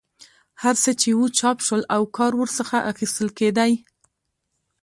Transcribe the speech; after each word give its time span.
هر 0.61 0.75
څه 0.83 0.91
چې 1.01 1.09
وو 1.17 1.25
چاپ 1.39 1.57
شول 1.65 1.81
او 1.95 2.01
کار 2.17 2.31
ورڅخه 2.37 2.77
اخیستل 2.91 3.29
کېدی. 3.37 3.71